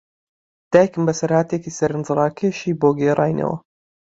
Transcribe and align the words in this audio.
دایکم 0.71 1.03
بەسەرهاتێکی 1.07 1.75
سەرنجڕاکێشی 1.77 2.77
بۆ 2.79 2.89
گێڕاینەوە. 2.99 3.57